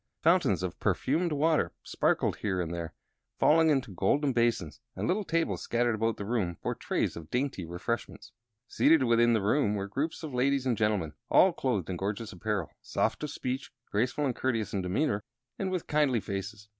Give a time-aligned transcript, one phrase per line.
[0.23, 2.95] Fountains of perfumed waters sparkled here and there,
[3.37, 7.63] falling into golden basins; and little tables scattered about the room bore trays of dainty
[7.65, 8.31] refreshments.
[8.67, 12.71] Seated within the room were groups of ladies and gentlemen, all clothed in gorgeous apparel,
[12.81, 15.23] soft of speech, graceful and courteous in demeanor,
[15.59, 16.67] and with kindly faces.